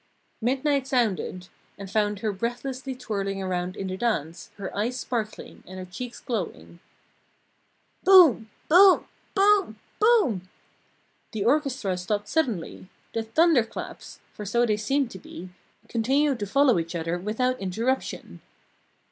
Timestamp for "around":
3.39-3.75